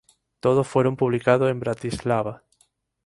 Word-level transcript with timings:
Todos 0.39 0.67
fueron 0.67 0.95
publicados 0.97 1.51
en 1.51 1.59
Bratislava. 1.59 2.41